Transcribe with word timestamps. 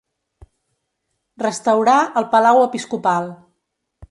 Restaurà 1.43 1.99
el 2.23 2.27
palau 2.33 2.63
episcopal. 2.65 3.31